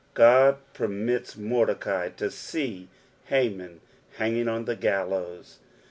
God 0.15 0.57
permits 0.73 1.37
Mordecai 1.37 2.09
to 2.17 2.31
sec 2.31 2.87
Haman 3.25 3.81
hanging; 4.13 4.47
on 4.47 4.65
the 4.65 4.75
gallows. 4.75 5.59